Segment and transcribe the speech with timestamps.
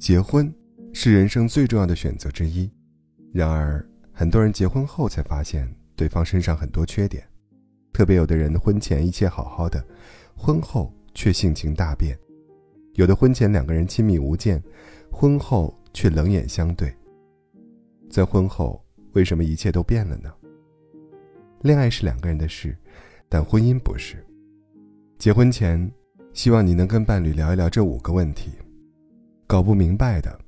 [0.00, 0.50] 结婚
[0.94, 2.70] 是人生最重要的选择之一，
[3.34, 7.22] 然而很多人结婚后才发现对方身上很多缺点，
[7.92, 9.84] 特别有的人婚前一切好好的，
[10.34, 12.16] 婚后却性情大变；
[12.94, 14.60] 有的婚前两个人亲密无间，
[15.12, 16.90] 婚后却冷眼相对。
[18.08, 20.32] 在婚后，为什么一切都变了呢？
[21.60, 22.74] 恋爱是两个人的事，
[23.28, 24.16] 但婚姻不是。
[25.18, 25.92] 结婚前，
[26.32, 28.50] 希望你能跟伴侣聊一聊这五个问题。
[29.50, 30.38] 搞不明白的，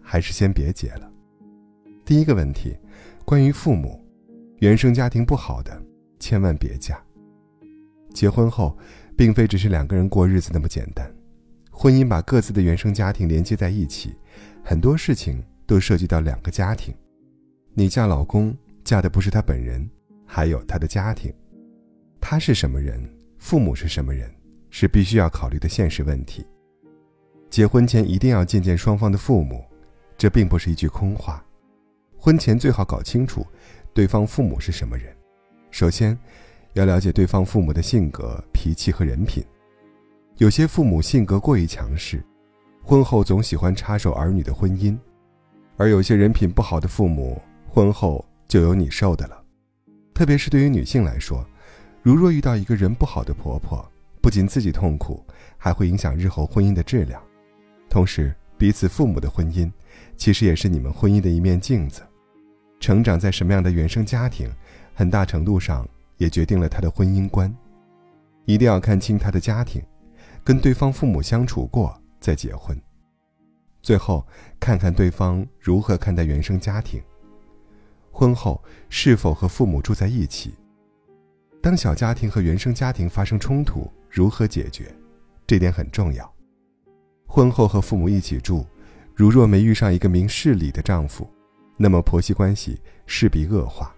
[0.00, 1.10] 还是先别结了。
[2.04, 2.76] 第一个问题，
[3.24, 4.00] 关于父母，
[4.60, 5.82] 原生家庭不好的，
[6.20, 6.96] 千万别嫁。
[8.14, 8.78] 结婚后，
[9.16, 11.12] 并非只是两个人过日子那么简单，
[11.72, 14.14] 婚姻把各自的原生家庭连接在一起，
[14.62, 15.42] 很多事情。
[15.66, 16.94] 都涉及到两个家庭，
[17.74, 19.90] 你嫁老公嫁的不是他本人，
[20.24, 21.34] 还有他的家庭，
[22.20, 23.02] 他是什么人，
[23.36, 24.32] 父母是什么人，
[24.70, 26.46] 是必须要考虑的现实问题。
[27.48, 29.64] 结婚前一定要见见双方的父母，
[30.18, 31.42] 这并不是一句空话。
[32.18, 33.46] 婚前最好搞清楚
[33.94, 35.14] 对方父母是什么人，
[35.70, 36.18] 首先
[36.74, 39.44] 要了解对方父母的性格、脾气和人品。
[40.38, 42.22] 有些父母性格过于强势，
[42.82, 44.98] 婚后总喜欢插手儿女的婚姻。
[45.78, 49.42] 而有些人品不好的父母，婚后就有你受的了。
[50.12, 51.46] 特别是对于女性来说，
[52.02, 53.86] 如若遇到一个人不好的婆婆，
[54.20, 55.24] 不仅自己痛苦，
[55.56, 57.22] 还会影响日后婚姻的质量。
[57.88, 59.70] 同时，彼此父母的婚姻，
[60.16, 62.02] 其实也是你们婚姻的一面镜子。
[62.78, 64.50] 成长在什么样的原生家庭，
[64.94, 67.54] 很大程度上也决定了他的婚姻观。
[68.44, 69.82] 一定要看清他的家庭，
[70.44, 72.78] 跟对方父母相处过再结婚。
[73.82, 74.26] 最后，
[74.60, 77.02] 看看对方如何看待原生家庭。
[78.12, 80.54] 婚后是否和父母住在一起？
[81.62, 84.94] 当小家庭和原生家庭发生冲突，如何解决？
[85.46, 86.35] 这点很重要。
[87.26, 88.64] 婚后和父母一起住，
[89.14, 91.28] 如若没遇上一个明事理的丈夫，
[91.76, 93.94] 那么婆媳关系势必恶化。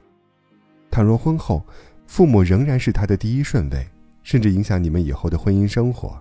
[0.90, 1.64] 倘若婚后
[2.06, 3.86] 父母仍然是他的第一顺位，
[4.22, 6.20] 甚至影响你们以后的婚姻生活，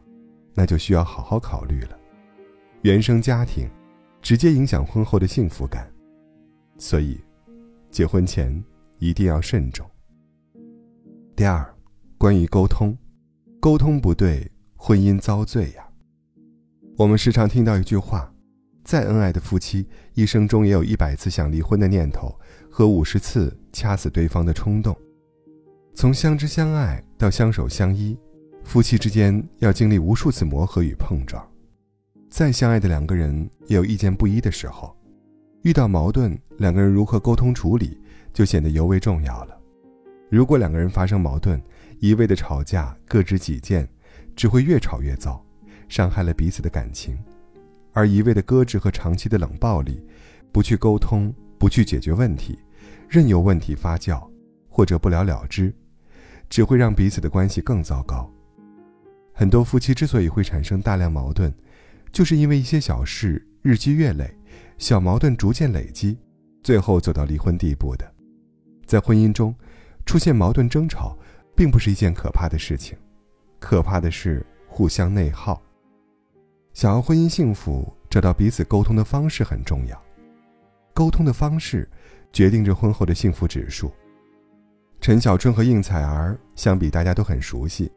[0.53, 1.97] 那就需要好好考虑了。
[2.81, 3.67] 原生家庭，
[4.21, 5.89] 直接影响婚后的幸福感，
[6.77, 7.19] 所以，
[7.89, 8.63] 结婚前
[8.99, 9.89] 一定要慎重。
[11.35, 11.65] 第二，
[12.17, 12.95] 关于沟通，
[13.59, 15.86] 沟通不对，婚姻遭罪呀。
[16.97, 18.33] 我们时常听到一句话：
[18.83, 19.85] 再恩爱的夫妻，
[20.15, 22.35] 一生中也有一百次想离婚的念头
[22.71, 24.97] 和五十次掐死对方的冲动。
[25.93, 28.17] 从相知相爱到相守相依，
[28.63, 31.47] 夫妻之间要经历无数次磨合与碰撞。
[32.31, 34.97] 再相爱的两个人也有意见不一的时候，
[35.61, 37.95] 遇到矛盾，两个人如何沟通处理
[38.33, 39.55] 就显得尤为重要了。
[40.31, 41.61] 如果两个人发生矛盾，
[41.99, 43.87] 一味的吵架、各执己见，
[44.35, 45.45] 只会越吵越糟，
[45.87, 47.15] 伤害了彼此的感情；
[47.93, 50.01] 而一味的搁置和长期的冷暴力，
[50.51, 52.57] 不去沟通、不去解决问题，
[53.07, 54.27] 任由问题发酵
[54.69, 55.73] 或者不了了之，
[56.49, 58.31] 只会让彼此的关系更糟糕。
[59.33, 61.53] 很多夫妻之所以会产生大量矛盾，
[62.11, 64.35] 就是因为一些小事日积月累，
[64.77, 66.17] 小矛盾逐渐累积，
[66.63, 68.11] 最后走到离婚地步的。
[68.85, 69.53] 在婚姻中，
[70.05, 71.17] 出现矛盾争吵，
[71.55, 72.97] 并不是一件可怕的事情，
[73.59, 75.61] 可怕的是互相内耗。
[76.77, 79.99] 想要婚姻幸福，找到彼此沟通的方式很重要。
[80.93, 81.89] 沟通的方式，
[82.31, 83.91] 决定着婚后的幸福指数。
[85.01, 87.91] 陈小春和应采儿相比，大家都很熟悉。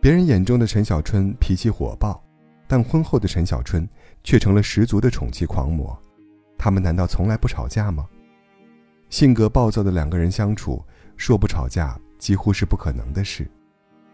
[0.00, 2.20] 别人眼中的陈小春脾气火爆。
[2.66, 3.88] 但婚后的陈小春
[4.24, 5.96] 却成了十足的宠妻狂魔，
[6.58, 8.08] 他们难道从来不吵架吗？
[9.08, 10.84] 性格暴躁的两个人相处，
[11.16, 13.48] 说不吵架几乎是不可能的事。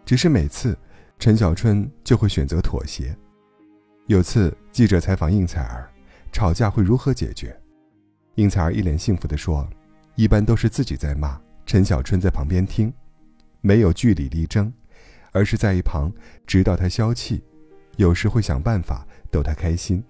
[0.05, 0.77] 只是每次，
[1.19, 3.17] 陈小春就会选择妥协。
[4.07, 5.89] 有次记者采访应采儿，
[6.33, 7.57] 吵架会如何解决？
[8.35, 9.69] 应采儿一脸幸福地说
[10.17, 12.93] ：“一般都是自己在骂，陈小春在旁边听，
[13.61, 14.73] 没有据理力争，
[15.33, 16.13] 而是在一旁
[16.47, 17.43] 直到他消气。”
[17.97, 20.03] 有时会想办法逗他开心。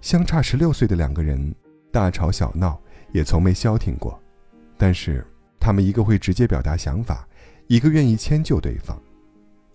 [0.00, 1.54] 相差十六岁的两个人，
[1.92, 2.80] 大吵小闹
[3.12, 4.18] 也从没消停过，
[4.78, 5.26] 但是
[5.60, 7.28] 他们一个会直接表达想法，
[7.66, 8.98] 一个愿意迁就对方。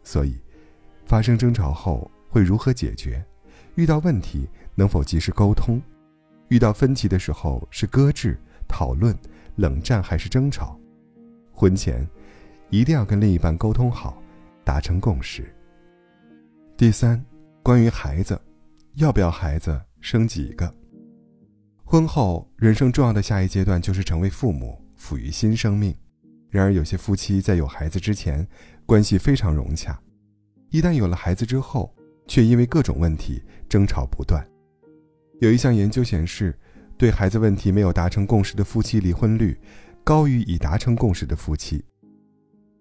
[0.01, 0.41] 所以，
[1.05, 3.23] 发生争吵后会如何解决？
[3.75, 5.79] 遇到问题能否及时沟通？
[6.47, 8.35] 遇到分歧的时候是搁置、
[8.67, 9.15] 讨论、
[9.57, 10.75] 冷战还是争吵？
[11.51, 12.09] 婚前
[12.71, 14.19] 一定要跟另一半沟通好，
[14.63, 15.53] 达成共识。
[16.75, 17.23] 第三，
[17.61, 18.41] 关于孩子，
[18.95, 20.73] 要不要孩子，生几个？
[21.83, 25.95] 婚后人生重要的下一阶段就是成为父母，抚育新生命。
[26.49, 28.47] 然而，有些夫妻在有孩子之前
[28.87, 29.99] 关系非常融洽，
[30.71, 31.93] 一旦有了孩子之后，
[32.27, 34.45] 却因为各种问题争吵不断，
[35.39, 36.57] 有一项研究显示，
[36.97, 39.57] 对孩子问题没有达成共识的夫妻离婚率
[40.03, 41.83] 高于已达成共识的夫妻。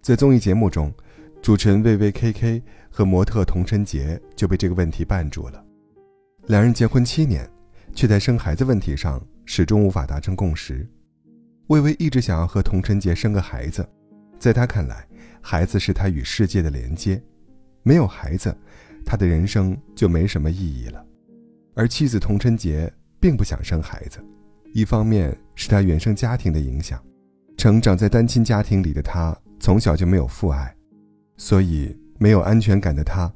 [0.00, 0.92] 在综艺节目中，
[1.40, 5.64] 主持人魏巍 K K 和模特童晨杰就被这个问题绊住了。
[6.46, 7.48] 两人结婚七年，
[7.94, 10.88] 却在生孩子问题上始终无法达成共识。
[11.68, 13.88] 魏巍一直想要和童晨杰生个孩子，
[14.36, 15.06] 在他看来，
[15.40, 17.22] 孩子是他与世界的连接，
[17.82, 18.54] 没有孩子，
[19.04, 21.04] 他的人生就没什么意义了。
[21.74, 24.18] 而妻子童晨杰并不想生孩子，
[24.74, 27.02] 一方面是他原生家庭的影响，
[27.56, 30.74] 成长在单亲家庭里的他从小就没有父爱，
[31.36, 33.32] 所以没有安全感的他，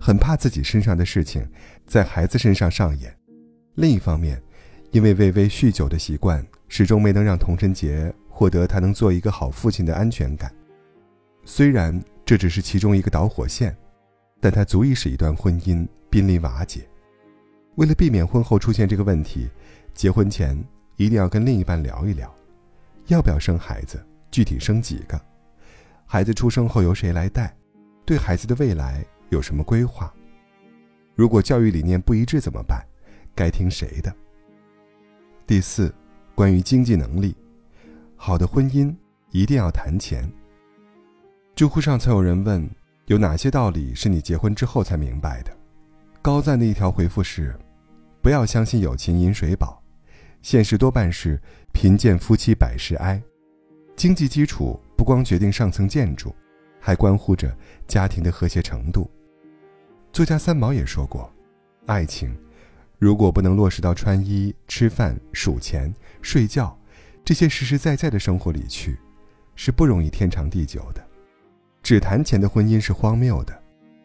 [0.00, 1.46] 很怕自己身上的事情
[1.86, 3.10] 在孩子身上上演；
[3.74, 4.42] 另一方面，
[4.90, 10.52] 因为魏巍酗酒的习惯，始终没能让童晨杰获得他能做一个好父亲的安全感。
[11.44, 13.76] 虽然这只是其中一个导火线，
[14.40, 16.88] 但它足以使一段婚姻濒临瓦解。
[17.76, 19.48] 为了避免婚后出现这个问题，
[19.94, 20.56] 结婚前
[20.96, 22.34] 一定要跟另一半聊一聊，
[23.06, 25.20] 要不要生孩子，具体生几个，
[26.06, 27.54] 孩子出生后由谁来带，
[28.04, 30.12] 对孩子的未来有什么规划？
[31.14, 32.82] 如果教育理念不一致怎么办？
[33.34, 34.14] 该听谁的？
[35.46, 35.94] 第四，
[36.34, 37.36] 关于经济能力，
[38.16, 38.94] 好的婚姻
[39.30, 40.26] 一定要谈钱。
[41.54, 42.68] 知乎上曾有人问，
[43.06, 45.56] 有哪些道理是你结婚之后才明白的？
[46.20, 47.56] 高赞的一条回复是。
[48.20, 49.80] 不要相信友情饮水饱，
[50.42, 51.40] 现实多半是
[51.72, 53.22] 贫贱夫妻百事哀。
[53.94, 56.34] 经济基础不光决定上层建筑，
[56.80, 57.56] 还关乎着
[57.86, 59.08] 家庭的和谐程度。
[60.12, 61.32] 作家三毛也说过，
[61.86, 62.36] 爱情
[62.98, 66.76] 如果不能落实到穿衣、吃饭、数钱、睡觉
[67.24, 68.98] 这些实实在在的生活里去，
[69.54, 71.06] 是不容易天长地久的。
[71.86, 73.56] 只谈钱的婚姻是荒谬的，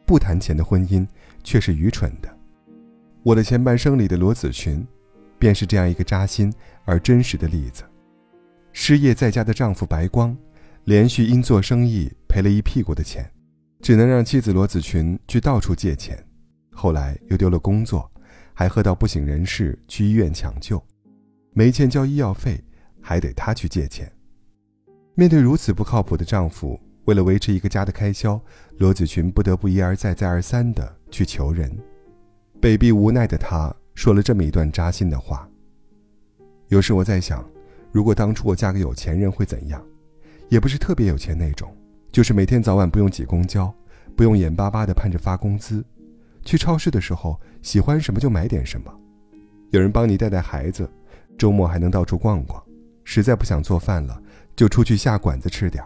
[0.06, 1.04] 不谈钱的婚姻
[1.44, 2.32] 却是愚蠢的。
[3.24, 4.86] 我的前半生里的罗子群，
[5.40, 6.54] 便是这样一个扎心
[6.86, 7.84] 而真实的例子。
[8.72, 10.38] 失业在家的丈夫白光，
[10.84, 13.28] 连续因做生意赔了一屁股的钱，
[13.82, 16.24] 只能让妻子罗子群去到处借钱。
[16.72, 18.08] 后来又丢了工作，
[18.54, 20.80] 还喝到不省人事，去医院抢救，
[21.52, 22.64] 没钱交医药费，
[23.02, 24.08] 还得他去借钱。
[25.16, 26.80] 面对如此不靠谱的丈夫，
[27.12, 28.42] 为了维持一个家的开销，
[28.78, 31.70] 罗子群不得不一而再、再而三的去求人。
[32.62, 35.46] 被逼无奈的他说了这么一段扎心的话。
[36.70, 37.46] 有时我在想，
[37.92, 39.84] 如果当初我嫁个有钱人会怎样？
[40.48, 41.76] 也不是特别有钱那种，
[42.14, 43.70] 就是每天早晚不用挤公交，
[44.16, 45.84] 不用眼巴巴的盼着发工资，
[46.46, 48.90] 去超市的时候喜欢什么就买点什么，
[49.72, 50.90] 有人帮你带带孩子，
[51.38, 52.64] 周末还能到处逛逛，
[53.04, 54.24] 实在不想做饭了，
[54.56, 55.84] 就出去下馆子吃点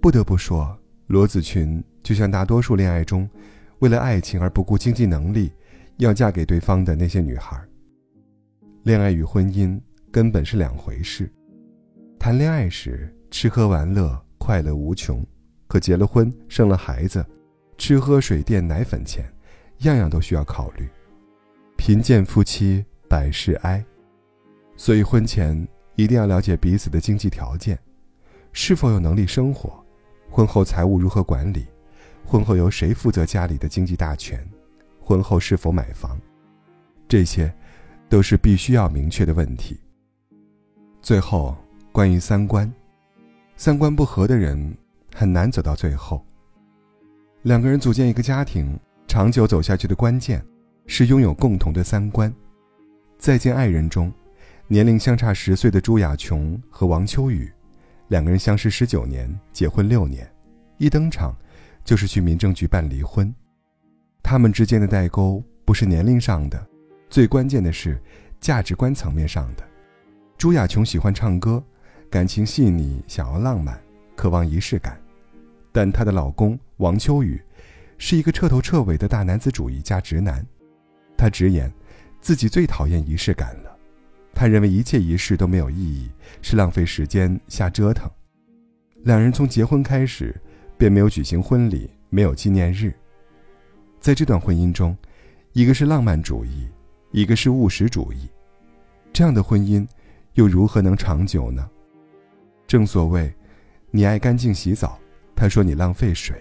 [0.00, 0.78] 不得不说，
[1.08, 3.28] 罗子群就像大多数恋爱中。
[3.80, 5.52] 为了爱情而不顾经济能力，
[5.98, 7.60] 要嫁给对方的那些女孩。
[8.82, 9.80] 恋爱与婚姻
[10.10, 11.30] 根本是两回事。
[12.18, 15.24] 谈恋爱时吃喝玩乐快乐无穷，
[15.66, 17.24] 可结了婚生了孩子，
[17.76, 19.24] 吃喝水电奶粉钱，
[19.78, 20.88] 样样都需要考虑。
[21.76, 23.84] 贫贱夫妻百事哀，
[24.76, 27.78] 所以婚前一定要了解彼此的经济条件，
[28.52, 29.84] 是否有能力生活，
[30.30, 31.66] 婚后财务如何管理。
[32.24, 34.46] 婚后由谁负责家里的经济大权？
[35.00, 36.20] 婚后是否买房？
[37.08, 37.50] 这些，
[38.08, 39.80] 都是必须要明确的问题。
[41.00, 41.56] 最后，
[41.90, 42.70] 关于三观，
[43.56, 44.76] 三观不合的人
[45.14, 46.22] 很难走到最后。
[47.42, 50.44] 两个人组建一个家庭，长久走下去的关键，
[50.86, 52.30] 是拥有共同的三观。
[53.16, 54.12] 《再见爱人》中，
[54.66, 57.50] 年龄相差十岁的朱亚琼和王秋雨，
[58.08, 60.30] 两个人相识十九年，结婚六年，
[60.76, 61.34] 一登场。
[61.84, 63.34] 就是去民政局办离婚，
[64.22, 66.68] 他们之间的代沟不是年龄上的，
[67.08, 67.98] 最关键的是
[68.42, 69.64] 价值观层面上的。
[70.36, 71.64] 朱亚琼喜欢唱歌，
[72.10, 73.80] 感情细腻，想要浪漫，
[74.14, 75.00] 渴望仪式感，
[75.72, 77.40] 但她的老公王秋雨
[77.96, 80.46] 是一个彻头彻尾的大男子主义加直男，
[81.16, 81.72] 他直言
[82.20, 83.77] 自己最讨厌仪式感了，
[84.38, 86.08] 他认为一切仪式都没有意义，
[86.40, 88.08] 是浪费时间瞎折腾。
[89.02, 90.32] 两人从结婚开始。
[90.78, 92.94] 便没有举行婚礼，没有纪念日。
[93.98, 94.96] 在这段婚姻中，
[95.52, 96.68] 一个是浪漫主义，
[97.10, 98.28] 一个是务实主义，
[99.12, 99.84] 这样的婚姻
[100.34, 101.68] 又如何能长久呢？
[102.68, 103.34] 正所谓，
[103.90, 104.96] 你爱干净洗澡，
[105.34, 106.36] 他说你浪费水；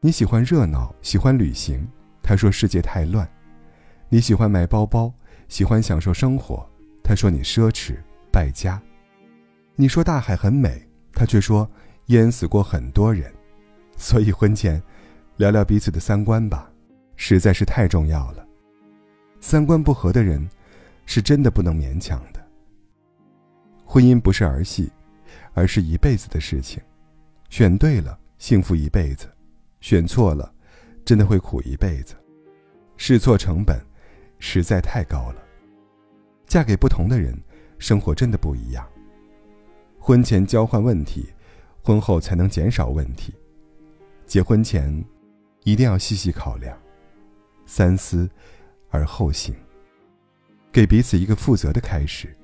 [0.00, 1.86] 你喜欢热闹，喜欢旅行，
[2.22, 3.26] 他说世界太乱；
[4.08, 5.12] 你喜欢买包包，
[5.48, 6.66] 喜欢享受生活，
[7.08, 7.96] 他说你奢侈
[8.30, 8.78] 败家；
[9.76, 11.66] 你说大海很美，他却说
[12.08, 13.32] 淹死过很多人。
[13.96, 14.82] 所以婚前，
[15.38, 16.70] 聊聊彼此的三观吧，
[17.16, 18.46] 实在是太重要了。
[19.40, 20.46] 三观不合的人，
[21.06, 22.46] 是真的不能勉强的。
[23.86, 24.92] 婚姻不是儿戏，
[25.54, 26.78] 而是一辈子的事情。
[27.48, 29.28] 选对了，幸福一辈子；
[29.80, 30.52] 选错了，
[31.06, 32.14] 真的会苦一辈子。
[32.98, 33.80] 试错成本
[34.38, 35.47] 实在太高了。
[36.48, 37.38] 嫁给不同的人，
[37.78, 38.88] 生活真的不一样。
[39.98, 41.28] 婚前交换问题，
[41.84, 43.34] 婚后才能减少问题。
[44.26, 45.04] 结婚前，
[45.64, 46.76] 一定要细细考量，
[47.66, 48.28] 三思
[48.88, 49.54] 而后行，
[50.72, 52.34] 给彼此一个负责的开始。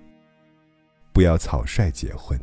[1.13, 2.39] 不要草率结婚。